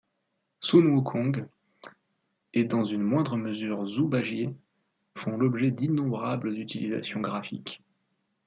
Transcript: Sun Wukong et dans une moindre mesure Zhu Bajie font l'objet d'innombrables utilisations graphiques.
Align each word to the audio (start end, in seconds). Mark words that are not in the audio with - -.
Sun 0.61 0.87
Wukong 0.95 1.47
et 2.55 2.63
dans 2.63 2.83
une 2.83 3.03
moindre 3.03 3.37
mesure 3.37 3.85
Zhu 3.85 4.07
Bajie 4.07 4.49
font 5.15 5.37
l'objet 5.37 5.69
d'innombrables 5.69 6.57
utilisations 6.57 7.21
graphiques. 7.21 7.83